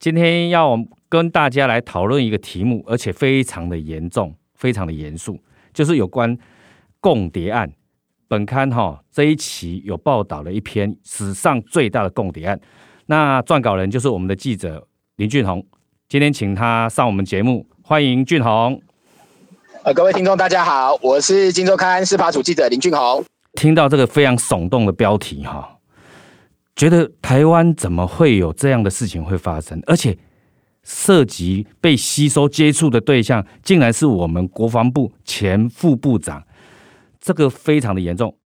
[0.00, 0.78] 今天要
[1.08, 5.38] 跟大家来讨论一个题目，而且非常的严重，非常的严肃，
[5.74, 6.38] 就是有关
[7.00, 7.72] 共谍案。
[8.28, 12.60] 本刊哈这一期有报道了一篇史上最大的共谍案，
[13.06, 15.66] 那撰稿人就是我们的记者林俊宏，
[16.08, 18.80] 今天请他上我们节目，欢迎俊宏。
[19.82, 23.24] 呃，各位听众大家好，我是金周刊司法组记者林俊宏。
[23.54, 25.77] 听到这个非常耸动的标题哈。
[26.78, 29.82] 觉得台湾怎么会有这样的事情会发生？
[29.84, 30.16] 而且
[30.84, 36.44] 涉及被吸收接触的对象，竟然是我们国防部前副部长，
[37.20, 38.38] 这个非常的严重。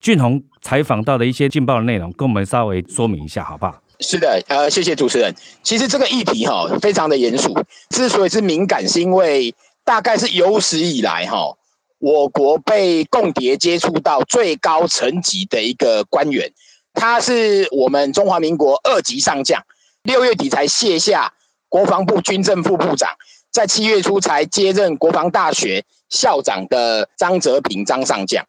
[0.00, 3.82] 俊宏采访到的一些劲爆的内容，跟我们稍微说明一下，好不好？
[4.00, 5.34] 是的，呃，谢谢主持人。
[5.62, 7.54] 其实这个议题哈，非常的严肃。
[7.88, 11.56] 之所以是敏感，是因为大概是有史以来哈，
[12.00, 16.52] 我国被共谍接触到最高层级的一个官员。
[16.94, 19.62] 他是我们中华民国二级上将，
[20.02, 21.32] 六月底才卸下
[21.68, 23.10] 国防部军政副部长，
[23.50, 28.44] 在七月初才接任国防大学校长的张泽平张上将。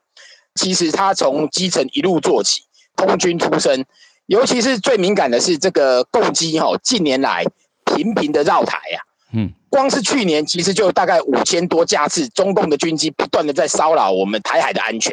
[0.55, 2.61] 其实他从基层一路做起，
[2.95, 3.86] 空军出身，
[4.27, 7.44] 尤其是最敏感的是这个共机哈，近年来
[7.86, 9.02] 频频的绕台呀，
[9.33, 15.11] 嗯，光是去年其实就大概五千多架次，中共的军机不断的在骚扰我们台海的安全，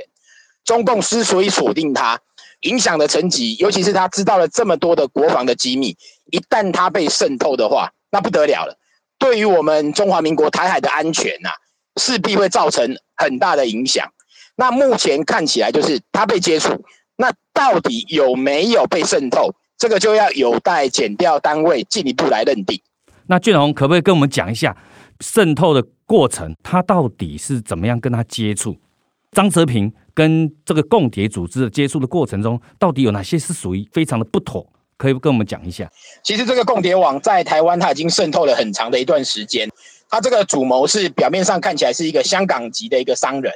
[0.64, 2.20] 中共之所以锁定他。
[2.60, 5.96] 影响的层级，尤其是他知道了这么多的国防的机密，
[6.30, 8.76] 一旦他被渗透的话，那不得了了。
[9.18, 11.52] 对于我们中华民国台海的安全呐、啊，
[12.00, 14.08] 势必会造成很大的影响。
[14.56, 16.84] 那目前看起来就是他被接触，
[17.16, 22.80] 那到底有没有被渗透，这个就要有待检调单位进一步来认定。
[23.26, 24.76] 那俊宏可不可以跟我们讲一下
[25.20, 26.54] 渗透的过程？
[26.62, 28.76] 他到底是怎么样跟他接触？
[29.32, 34.70] 张泽平跟这个共谍组织的接触的过程中，到底有哪些是属于非常的不妥？
[34.98, 35.90] 可以跟我们讲一下。
[36.22, 39.66] 其实这个共谍网在台湾，它已经渗透了很长的一段时间。
[40.10, 43.50] 他这个主谋是表面上看起来是一个香港籍的一个商人，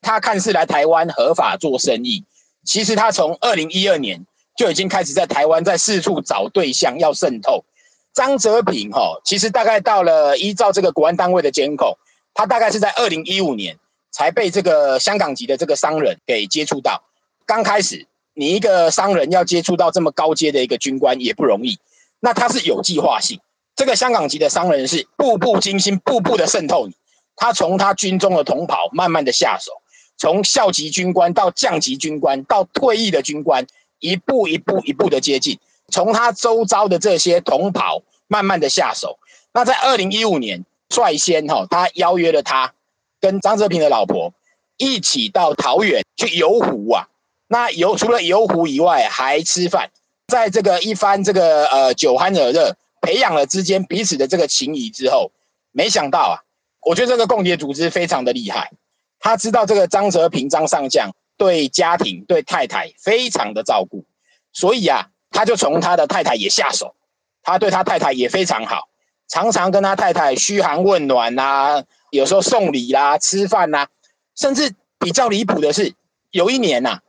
[0.00, 2.24] 他看似来台湾合法做生意，
[2.64, 4.26] 其实他从二零一二年
[4.56, 7.64] 就已经开始在台湾在四处找对象要渗透。
[8.12, 11.96] 张泽平哈，其实大概到了依照这个国安单位的监控，
[12.34, 13.78] 他大概是在二零一五年。
[14.18, 17.04] 才被这个香港籍的这个商人给接触到。
[17.46, 21.78] 刚开始，你一个商人要接触到这么高阶的一个军官也不容易。
[22.18, 23.38] 那他是有计划性，
[23.76, 26.94] 这个香港籍的商人是步步惊心，步步的渗透你。
[27.36, 29.70] 他从他军中的同袍慢慢的下手，
[30.16, 33.64] 从校级军官到降级军官到退役的军官，
[34.00, 35.60] 一步一步一步的接近，
[35.92, 39.20] 从他周遭的这些同袍慢慢的下手。
[39.52, 42.74] 那在二零一五年率先哈，他邀约了他。
[43.20, 44.32] 跟张泽平的老婆
[44.76, 47.08] 一起到桃园去游湖啊，
[47.48, 49.90] 那游除了游湖以外，还吃饭，
[50.28, 55.32] 在这个一番这个呃酒酣耳热，培养了之间彼此的这个情谊之后，
[55.72, 56.36] 没想到啊，
[56.82, 58.70] 我觉得这个共谍组织非常的厉害，
[59.18, 64.04] 他知道这个张泽平张上将对家庭对太太非常的照顾，
[64.52, 66.94] 所以啊，他就从他的太太也下手，
[67.42, 68.88] 他对他太太也非常好，
[69.26, 71.84] 常常跟他太太嘘寒问暖啊。
[72.10, 73.88] 有时候送礼啦、吃饭啦，
[74.34, 75.94] 甚至比较离谱的是，
[76.30, 77.02] 有一年呐、啊，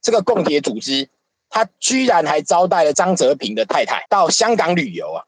[0.00, 1.08] 这个共谍组织
[1.48, 5.24] 他居然还招待了张泽平的太太到香港旅游啊。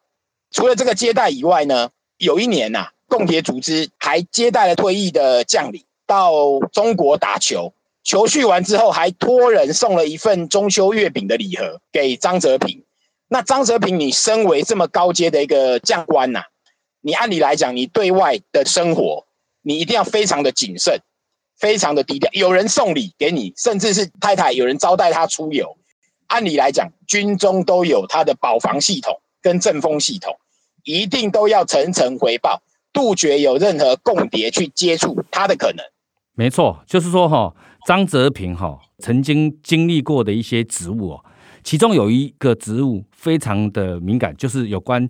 [0.51, 12.85] 除了这个接待以外呢，有一年呐、啊，共谍组织还接待了退役的将领到中国打球，球叙完之后还托人送了一份中秋月饼的礼盒给张泽平。
[13.29, 16.47] 那张泽平，你身为这么高阶的一个将官呐、啊？
[17.07, 19.27] 你按理来讲，你对外的生活，
[19.61, 20.99] 你一定要非常的谨慎，
[21.59, 22.31] 非常的低调。
[22.33, 25.77] 有人送礼给你，甚至是太太有人招待他出游，
[26.29, 30.35] 按理来讲，军中都有他的保防系统跟阵风系统，
[30.85, 35.85] 一定都要层层回报，杜绝有任何共谍去接触他的可能。
[36.35, 37.55] 没错，就是说哈，
[37.87, 41.25] 张泽平哈曾经经历过的一些职务哦，
[41.63, 45.07] 其中有一个职务非常的敏感，就是有关。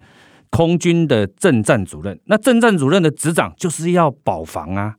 [0.55, 4.95] 空军的政战主任，那政战主任的职掌就是要保防啊。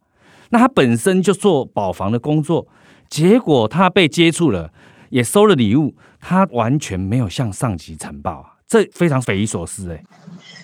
[0.50, 2.68] 那他本身就做保防的工作，
[3.10, 4.74] 结果他被接触了，
[5.10, 8.52] 也收了礼物，他完全没有向上级呈报啊。
[8.68, 10.04] 这非常匪夷所思哎。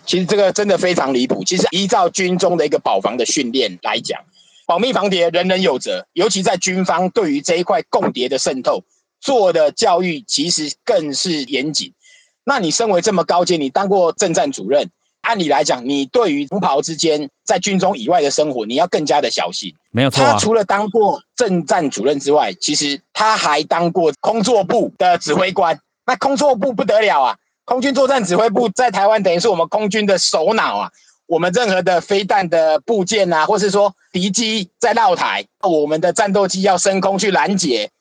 [0.06, 1.42] 其实这个真的非常离谱。
[1.46, 4.20] 其实依照军中的一个保防的训练来讲，
[4.68, 8.84] 保密防谍人人有责，尤其在军方对于这一块共谍的渗透
[9.22, 11.94] 做的教育，其实更是严谨。
[12.44, 14.90] 那你身为这么高阶，你当过政战主任，
[15.22, 19.74] 按理来讲，你对于服袍之间在军中以外的生活，你要更加的小心。
[19.92, 20.34] 没有错啊。
[20.34, 25.80] 他除了当过政战主任之外，其实他还当过空作部的指挥官。
[26.06, 27.38] 那空作部不得了啊！
[27.64, 30.92] 空军作战指挥部在台湾等于是我们空军的首脑啊。
[31.28, 37.92] 我们任何的飞弹的部件啊，或是说敌机在绕台，我们的战斗机要升空去拦截，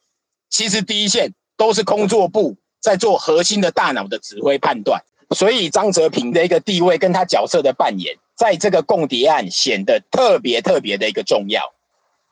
[0.49, 2.57] 其实第一线都是空作部。
[2.81, 5.01] 在做核心的大脑的指挥判断，
[5.31, 11.63] 所以张泽平的一个地位跟他角色的扮演，在这个共谍案显得特别特别的一个重要。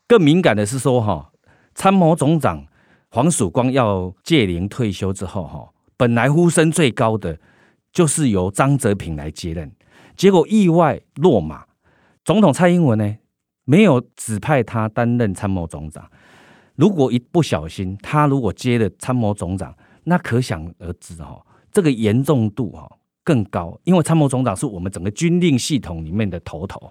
[0.06, 1.31] 更敏感的是说，哈，
[1.75, 2.67] 参谋总长
[3.11, 7.39] 黄曙光要届龄退休之后，哈，本来呼声最高的
[7.93, 9.71] 就是由张泽平来接任，
[10.17, 11.67] 结果意外落马。
[12.25, 13.17] 总统蔡英文呢，
[13.65, 16.11] 没有指派他担任参谋总长。
[16.75, 19.75] 如果一不小心，他如果接了参谋总长，
[20.08, 21.38] 那可想而知哈，
[21.70, 22.90] 这个严重度哈
[23.22, 26.90] 更高，因为参谋总长是我们整个军令系统里面的头头。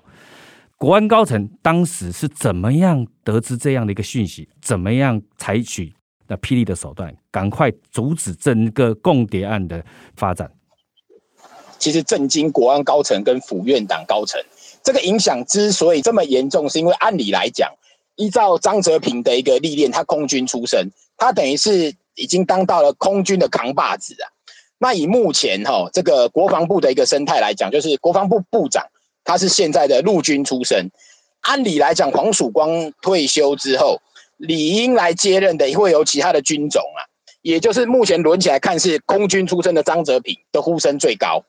[0.78, 4.48] 国安高层当时是怎么样得知这样的一个讯息？
[4.62, 5.92] 怎么样采取
[6.28, 9.84] 那霹雳的手段，赶快阻止整个共谍案的
[10.16, 10.52] 发展？
[11.80, 14.40] 其实震惊国安高层跟府院党高层，
[14.84, 17.74] 这个影响之所以这么严重，是因为按理来讲，
[18.16, 20.88] 依照张泽平的一个历练，他空军出身，
[21.18, 21.96] 他等于是。
[22.18, 24.28] 已经当到了空军的扛把子啊！
[24.80, 28.86] 那以目前哈这个国防部的一个生态来讲，就是国防部部长
[29.24, 30.92] 他是现在的陆军出身，
[31.42, 34.02] 按理来讲，黄曙光退休之后，
[34.38, 37.02] 理应来接任的会有其他的军种啊，
[37.42, 41.44] 也就是目前轮起来看是空军出身的张泽平的呼声最高，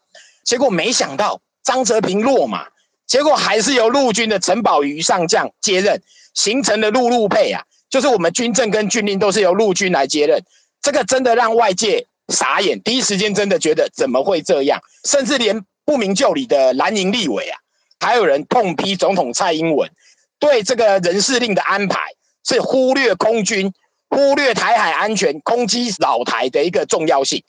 [0.45, 2.67] 结果没想到张泽平落马，
[3.07, 6.03] 结果还是由陆军的陈宝瑜上将接任，
[6.35, 7.65] 形成了陆陆配啊。
[7.91, 10.43] 就是我们军政跟军令都是由陆军来接任，
[10.83, 14.81] 这个真的让外界傻眼，第一时间真的觉得怎么会这样？
[15.05, 17.59] 甚至连不明就里的蓝营立委啊，
[18.01, 19.91] 还有人痛批总统蔡英文
[20.39, 21.99] 对这个人事令的安排
[22.47, 23.73] 是忽略空军、
[24.11, 27.43] 忽略台海安全、攻击老台的一个重要性。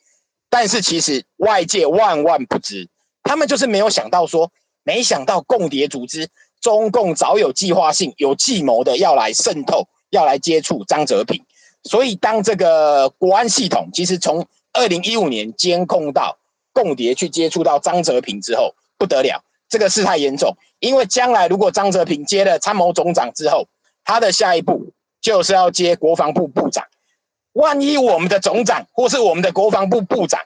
[0.49, 2.87] 但是其实外界万万不知，
[3.23, 4.49] 他们就是没有想到说，
[4.83, 6.27] 没想到共谍组织
[6.61, 9.87] 中共早有计划性、有计谋的要来渗透。
[10.09, 11.43] 要来接触张泽平，
[11.83, 16.37] 所以当这个国安系统其实从二零一五年监控到
[16.73, 20.55] 共谍去接触到张泽平之后，不得了，这个事态严重。
[20.79, 23.67] 因为将来如果张泽平接了参谋总长之后，
[24.03, 24.91] 他的下一步
[25.21, 26.85] 就是要接国防部部长。
[27.53, 30.39] 万一我们的总长或是我们的国防部部长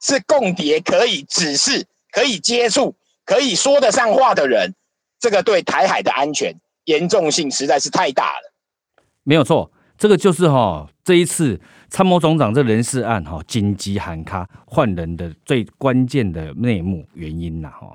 [0.00, 2.94] 是共谍，可以指示、可以接触、
[3.24, 4.74] 可以说得上话的人，
[5.18, 8.52] 这个对台海的安全严重性实在是太大了。
[9.24, 17.94] 没有错，这个就是哈、哦、这一次参谋总长这人事案哈、哦、紧急喊卡换人的最关键的内幕原因呐哈。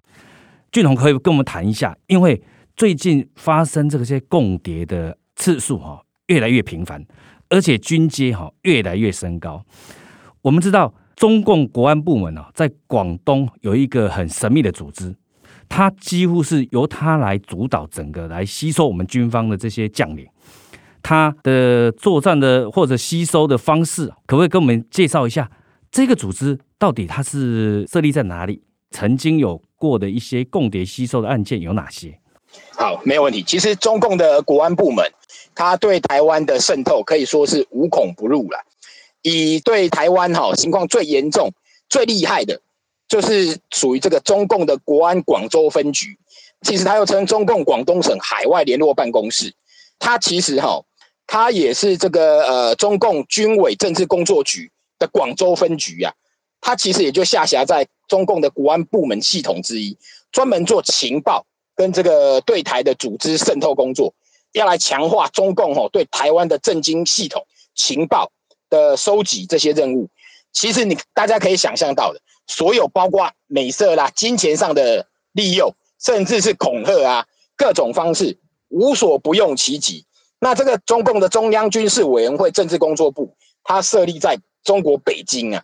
[0.72, 2.42] 俊宏可以跟我们谈一下，因为
[2.75, 7.04] 最近发生这些共谍的次数哈越来越频繁，
[7.50, 9.63] 而且军阶哈越来越升高。
[10.42, 15.16] 我们知道中共国安部门啊在广东有一个很神秘的组织，
[15.68, 20.27] 它几乎是由它来主导整个来吸收我们军方的这些将领。
[21.07, 25.51] 他的作战的或者吸收的方式，可不可以跟我们介绍一下
[25.91, 28.63] 这个组织到底它是设立在哪里？
[28.89, 32.17] 曾经有过的一些共谍吸收的案件有哪些？
[32.71, 33.43] 好，没有问题。
[33.43, 35.05] 其实中共的国安部门，
[35.53, 38.57] 他对台湾的渗透可以说是无孔不入了。
[39.21, 41.51] 以对台湾哈情况最严重、
[41.88, 42.59] 最厉害的，
[43.07, 46.17] 就是属于这个中共的国安广州分局。
[46.63, 49.53] 其实它又称中共广东省海外联络办公室。
[50.00, 50.81] 它其实哈。
[51.27, 56.13] 它也是这个呃中共军委政治工作局的广州分局啊，
[56.62, 59.98] 它其实也就下辖在中共的国安部门系统之一，
[60.32, 64.13] 专门做情报跟这个对台的组织渗透工作，
[64.53, 68.32] 要来强化中共吼对台湾的政经系统情报
[68.70, 70.10] 的收集这些任务。
[70.53, 77.25] 其实你大家可以想象到的，所有包括美色啦、金钱上的利诱，甚至是恐吓啊，
[77.58, 78.38] 各种方式
[78.70, 80.05] 无所不用其极。
[80.39, 85.63] 那这个中共的中央军事委员会政治工作部，它设立在中国北京啊。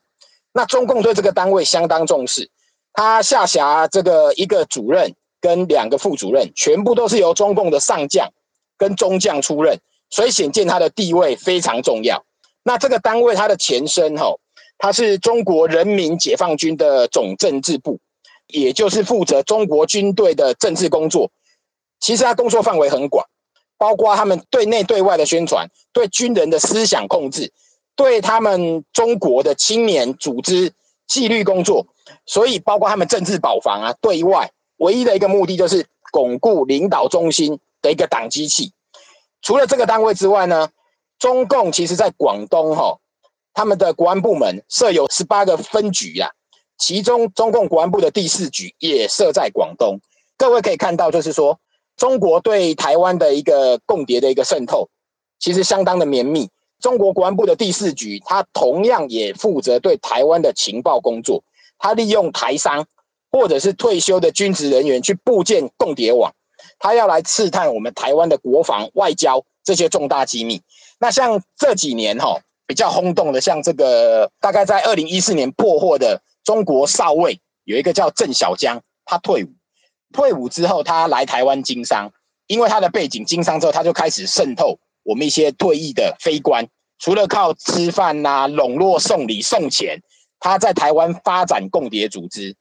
[0.54, 2.50] 那中共对这个单位相当重视，
[2.94, 8.30] 它下辖这个一个主任跟两个副主任，全部都是由中共的上将
[8.78, 12.24] 跟中将出任，所以显见它的地位非常重要。
[12.64, 14.40] 那这个单位它的前身吼，
[14.78, 18.00] 他是中国人民解放军的总政治部，
[18.48, 21.32] 也就是负责中国军队的政治工作。
[22.00, 23.26] 其实他工作范围很广，
[23.82, 27.52] 包括他们对内对外的宣传，对军人的思想控制，
[27.96, 30.72] 对他们中国的青年组织
[31.08, 31.88] 纪律工作。
[32.28, 38.72] 所以，包括他们政治保防啊，对外唯一的一个目的就是巩固领导中心的一个党机器。
[39.42, 40.70] 除了这个单位之外呢，
[41.18, 43.00] 中共其实在广东哈。
[43.56, 46.30] 他们的国安部门设有十八个分局呀，
[46.78, 50.00] 其中中共国安部的第四局也设在广东。
[50.38, 51.60] 各位可以看到，就是说
[52.02, 54.90] 中国对台湾的一个共谍的一个渗透，
[55.38, 56.50] 其实相当的绵密。
[56.80, 61.44] 中国国安部的第四局，它同样也负责对台湾的情报工作。
[61.78, 62.88] 它利用台商
[63.32, 66.34] 或者是退休的军职人员去布建共谍网，
[66.80, 70.60] 它要来刺探我们台湾的国防、外交这些重大机密。
[71.00, 72.42] 那像这几年哈。
[72.66, 79.50] 比较轰动的，像这个大概在二零一四年破获的中国少尉，有一个叫郑小江，他退伍，
[80.12, 82.12] 退伍之后他来台湾经商，
[82.48, 86.68] 因为他的背景经商之后，他就开始渗透我们一些退役的非官，
[87.00, 90.02] 除了靠吃饭呐、啊、笼络、送礼、送钱，
[90.40, 92.56] 他在台湾发展共谍组织，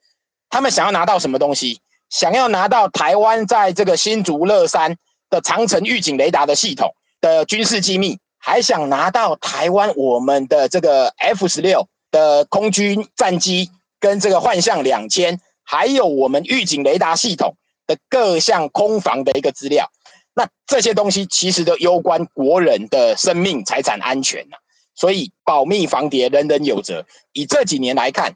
[0.49, 1.81] 他们想要拿到什么东西？
[2.09, 4.97] 想要拿到台湾在这个新竹乐山
[5.29, 8.19] 的长城预警雷达的系统的军事机密。
[8.43, 15.39] 还想拿到台湾我们的这个 F 十六的空军战机跟这个幻象两千，
[15.71, 17.55] 还有我们预警雷达系统
[17.87, 19.89] 的各项空防的一个资料，
[20.35, 24.57] 那这些东西其实都攸关国人的生命财产安全呐，
[24.97, 27.07] 所以保密防谍人人有责。
[27.33, 28.35] 以这几年来看，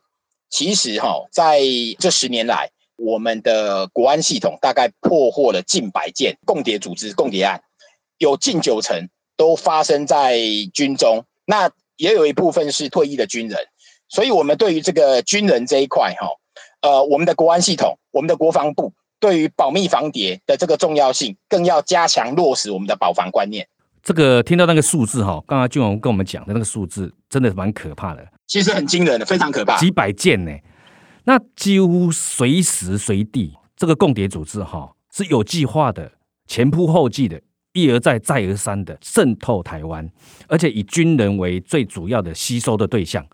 [0.48, 1.60] 其实哈，在
[1.98, 7.60] 这十年来，我们的国安系统大概破获了近百件共谍组织共谍案，
[8.18, 9.08] 有近九成。
[9.36, 10.38] 都发生在
[10.72, 13.58] 军中，那也有一部分是退役的军人，
[14.08, 16.28] 所以，我们对于这个军人这一块，哈，
[16.84, 23.66] 呃，我们的国安系统，我们的国防部对于保密防谍的这个重要性，更要加强落实我们的保防观念。
[24.02, 28.22] 这个听到那个数字，哈，刚刚俊宏跟我们讲的那个数字，真的是蛮可怕的。
[28.46, 30.52] 其实很惊人的，非常可怕，几百件呢。
[31.24, 36.12] 那几乎随时随地，这个共谍组织，哈，是有计划的，
[36.46, 37.40] 前仆后继的。
[37.72, 40.08] 一而再、再而三的渗透台湾，
[40.46, 43.26] 而且以军人为最主要的吸收的对象。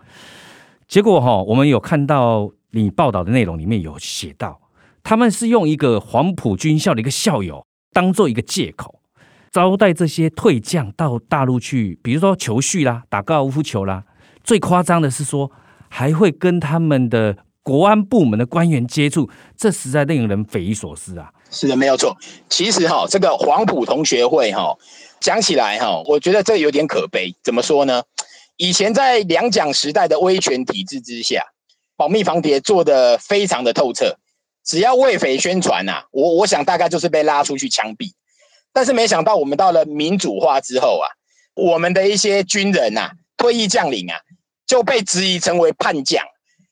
[0.89, 4.61] 结果哈，我们有看到你报道的内容里面有写到，
[5.03, 9.01] 他们是用一个黄埔军校的一个校友当做一个借口，
[9.51, 14.05] 招待这些退将到大陆去，比如说求续啦、打高尔夫球啦。
[14.45, 15.51] 最夸张的是说，
[15.89, 21.31] 还会跟他们的国安部门的官员接触，这实在令人匪夷所思啊！
[21.51, 22.17] 是的，没有错。
[22.49, 24.77] 其实哈，这个黄埔同学会哈，
[25.21, 27.35] 讲起来哈，我觉得这有点可悲。
[27.43, 28.03] 怎么说呢？
[28.57, 31.43] 以前在两蒋时代的威权体制之下，
[32.01, 34.17] 保密防谍做得非常的透彻，
[34.65, 38.13] 只要为匪宣传呐，我我想大概就是被拉出去枪毙。
[38.73, 41.13] 但是没想到，我们到了民主化之后啊，
[41.55, 44.17] 我们的一些军人呐、退役将领啊，
[44.67, 46.25] 就被质疑成为叛将，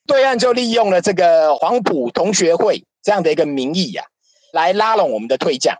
[0.07, 4.05] 对岸就利用了这个黄埔同学会这样的一个名义呀。
[4.55, 5.77] 来拉拢我们的退将，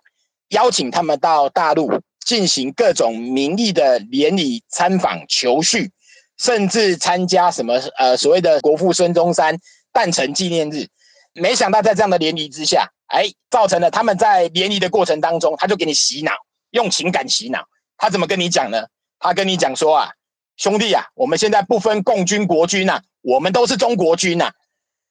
[0.51, 5.91] 邀请他们到大陆进行各种名义的联谊参访、求续，
[6.39, 9.59] 甚至参加什么呃所谓的国父孙中山
[9.93, 10.87] 诞辰纪念日。
[11.35, 16.33] 没想到在这样的联谊之下，哎，造成了他们在联谊的过程当中，他就给你洗脑，
[16.71, 17.65] 用情感洗脑。
[17.97, 18.87] 他怎么跟你讲呢？
[19.19, 20.11] 他跟你讲说啊，
[20.57, 24.51] 兄弟啊，我们现在不分共军国军呐，我们都是中国军呐，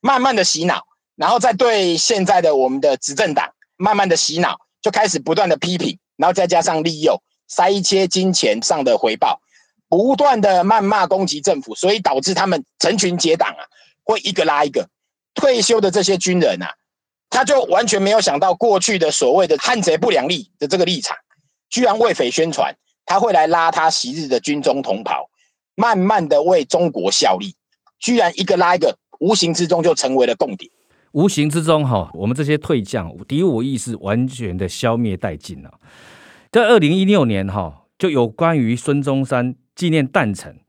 [0.01, 0.81] 慢慢的洗脑。
[1.15, 9.41] 然后再对现在的我们的执政党慢慢的洗脑，就开始不断的批评，然后再加上利诱，塞一些金钱上的回报，
[9.89, 13.63] 不断的谩骂攻击政府，所以导致他们成群结党啊，
[14.03, 14.89] 会一个拉一个。
[15.33, 16.73] 退休的这些军人啊，
[17.29, 21.15] 他就完全没有想到过去的所谓的汉贼不两立的这个立场，
[21.69, 22.75] 居然为匪宣传，
[23.05, 25.29] 他会来拉他昔日的军中同袍，
[25.75, 27.55] 慢慢的为中国效力，
[27.99, 30.69] 居然一个拉一个，无形之中就成为了共谍。
[31.11, 35.71] 无形之中，哈，我们这些退将敌我意识完全的消灭殆尽了。
[36.51, 40.59] 在二零一六年，哈，就有关于孙中山纪念诞辰，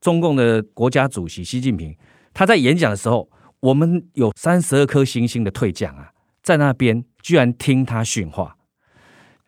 [0.00, 1.94] 中共的国家主席习近平
[2.32, 6.10] 他在演讲的时候，我们有三十二颗星星的退将啊，
[6.42, 8.56] 在那边居然听他训话，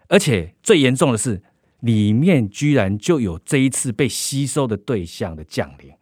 [0.08, 1.42] 而且最严重的是，
[1.80, 5.94] 里面居然就有这一次被吸收的对象的将领，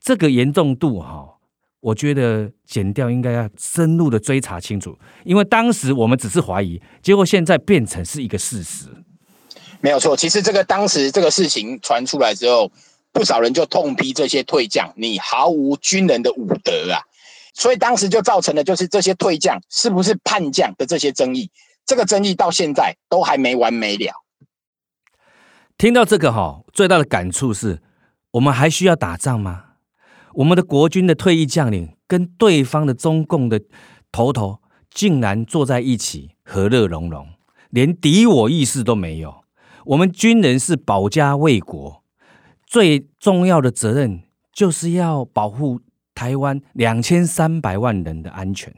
[0.00, 1.36] 这个严重度，哈。
[1.80, 8.88] 我觉得检调应该要深入的追查清楚，因为当时我们只是怀疑，结果现在变成是一个事实。
[9.80, 12.70] 没有错，其实这个当时这个事情传出来之后，
[13.12, 17.00] 不少人就痛批这些退将，你毫无军人的武德啊！
[17.54, 21.50] 所以当时就造成了就是这些退将是不是叛将的这些争议，
[21.84, 24.12] 这个争议到现在都还没完没了。
[25.76, 27.82] 听到这个哈，最大的感触是
[28.32, 29.64] 我们还需要打仗吗？
[30.34, 33.60] 我们的国军的退役将领跟对方的中共的
[34.12, 34.60] 头头
[34.90, 37.26] 竟然坐在一起，和乐融融，
[37.70, 39.39] 连敌我意识都没有。
[39.84, 42.02] 我们军人是保家卫国，
[42.66, 44.22] 最重要的责任
[44.52, 45.80] 就是要保护
[46.14, 48.74] 台湾两千三百万人的安全。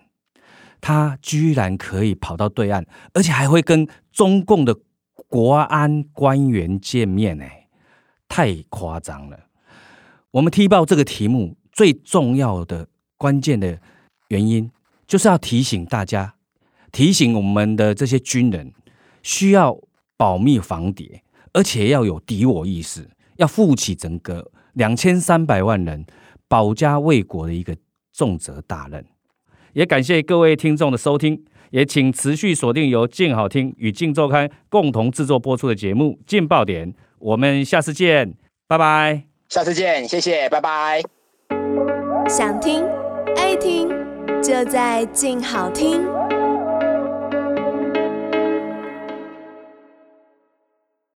[0.81, 4.77] 他居然可以跑到对岸，而且还会跟中共的
[5.29, 7.69] 国安官员见面，哎，
[8.29, 9.39] 太夸张了。
[10.33, 13.79] 我们踢爆这个题目最重要的关键的
[14.29, 14.71] 原因，
[15.07, 16.35] 就是要提醒大家，
[16.91, 18.73] 提醒我们的这些军人
[19.23, 19.79] 需要
[20.23, 21.21] 保密防谍，
[21.53, 26.07] 而且要有敌我意识，要负起整个两千三百万人
[26.47, 27.77] 保家卫国的一个
[28.13, 29.05] 重责大任。
[29.73, 38.33] 也感谢各位听众的收听，也请持续锁定由静好听与静周刊共同制作播出的节目《镜爆点》，我们下次见，
[38.69, 39.25] 拜拜。
[39.49, 41.03] 下次见，谢谢，拜拜。
[42.29, 42.85] 想听
[43.35, 43.89] 爱听，
[44.41, 46.22] 就在静好听。